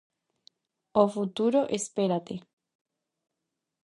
O 1.03 1.05
futuro 1.15 1.59
espérate. 1.79 2.35